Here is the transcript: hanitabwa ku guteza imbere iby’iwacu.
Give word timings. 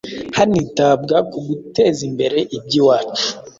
hanitabwa 0.37 1.15
ku 1.31 1.39
guteza 1.47 1.99
imbere 2.09 2.39
iby’iwacu. 2.57 3.27